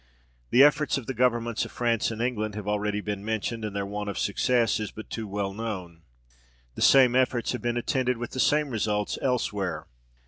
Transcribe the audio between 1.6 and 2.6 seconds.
of France and England